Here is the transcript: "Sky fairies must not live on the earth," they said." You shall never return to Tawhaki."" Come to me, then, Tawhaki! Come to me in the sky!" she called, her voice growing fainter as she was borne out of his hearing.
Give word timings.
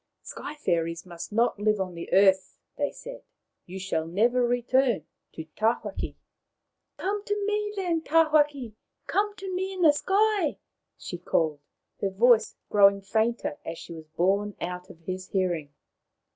"Sky 0.23 0.55
fairies 0.55 1.05
must 1.05 1.31
not 1.31 1.59
live 1.59 1.79
on 1.79 1.93
the 1.93 2.11
earth," 2.11 2.57
they 2.75 2.89
said." 2.89 3.21
You 3.67 3.77
shall 3.77 4.07
never 4.07 4.41
return 4.41 5.05
to 5.33 5.45
Tawhaki."" 5.55 6.15
Come 6.97 7.23
to 7.23 7.45
me, 7.45 7.71
then, 7.75 8.01
Tawhaki! 8.01 8.73
Come 9.05 9.35
to 9.35 9.53
me 9.53 9.71
in 9.71 9.83
the 9.83 9.93
sky!" 9.93 10.57
she 11.05 11.19
called, 11.19 11.59
her 11.99 12.09
voice 12.09 12.55
growing 12.71 13.01
fainter 13.03 13.59
as 13.63 13.77
she 13.77 13.93
was 13.93 14.07
borne 14.17 14.55
out 14.59 14.89
of 14.89 15.01
his 15.01 15.27
hearing. 15.27 15.71